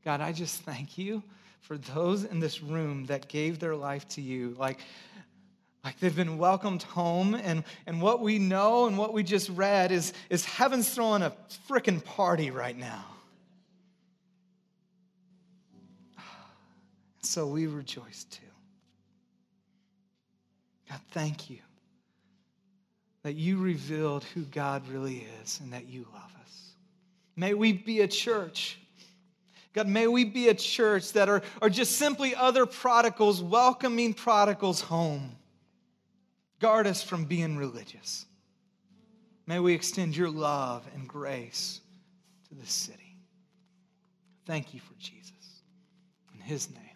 [0.05, 1.23] God, I just thank you
[1.61, 4.57] for those in this room that gave their life to you.
[4.59, 4.81] Like,
[5.85, 9.93] Like they've been welcomed home, and, and what we know and what we just read
[9.93, 11.33] is, is heaven's throwing a
[11.69, 13.05] freaking party right now.
[17.23, 18.43] So we rejoice too.
[20.89, 21.59] God, thank you
[23.29, 26.71] that you revealed who God really is and that you love us.
[27.37, 28.79] May we be a church.
[29.75, 34.81] God, may we be a church that are, are just simply other prodigals welcoming prodigals
[34.81, 35.37] home.
[36.59, 38.25] Guard us from being religious.
[39.47, 41.83] May we extend your love and grace
[42.49, 43.15] to this city.
[44.47, 45.61] Thank you for Jesus.
[46.35, 46.88] In his name.